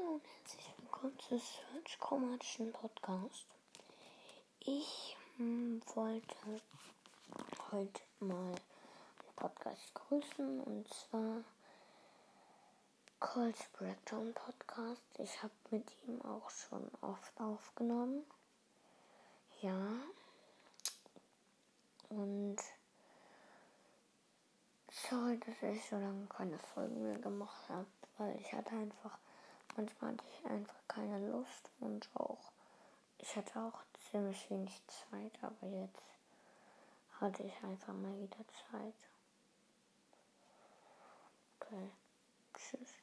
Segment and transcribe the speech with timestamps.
[0.00, 3.46] Hallo und herzlich willkommen zu Search Chromatischen Podcast.
[4.60, 6.36] Ich hm, wollte
[7.70, 11.42] heute mal einen Podcast grüßen und zwar
[13.18, 15.02] Cold Breakdown Podcast.
[15.18, 18.24] Ich habe mit ihm auch schon oft aufgenommen.
[19.60, 19.76] Ja.
[22.08, 22.56] Und
[24.90, 27.86] sorry, dass ich so lange keine Folgen mehr gemacht habe,
[28.18, 29.18] weil ich hatte einfach
[29.76, 32.52] manchmal hatte ich einfach keine Lust und auch,
[33.18, 36.02] ich hatte auch ziemlich wenig Zeit, aber jetzt
[37.20, 38.94] hatte ich einfach mal wieder Zeit.
[41.60, 41.90] Okay,
[42.54, 42.99] tschüss.